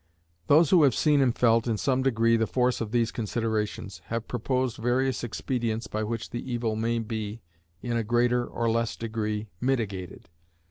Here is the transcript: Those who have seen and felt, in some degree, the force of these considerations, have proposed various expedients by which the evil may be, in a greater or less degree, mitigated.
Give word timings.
Those 0.47 0.71
who 0.71 0.81
have 0.81 0.95
seen 0.95 1.21
and 1.21 1.37
felt, 1.37 1.67
in 1.67 1.77
some 1.77 2.01
degree, 2.01 2.35
the 2.35 2.47
force 2.47 2.81
of 2.81 2.89
these 2.89 3.11
considerations, 3.11 4.01
have 4.05 4.27
proposed 4.27 4.77
various 4.77 5.23
expedients 5.23 5.85
by 5.85 6.01
which 6.01 6.31
the 6.31 6.51
evil 6.51 6.75
may 6.75 6.97
be, 6.97 7.43
in 7.83 7.95
a 7.97 8.03
greater 8.03 8.43
or 8.43 8.67
less 8.67 8.95
degree, 8.95 9.49
mitigated. 9.61 10.27